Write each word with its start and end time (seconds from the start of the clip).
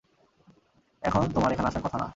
এখন 1.03 1.23
তোমার 1.35 1.51
এখানে 1.51 1.67
আসার 1.67 1.83
কথা 1.85 1.97
না। 1.97 2.07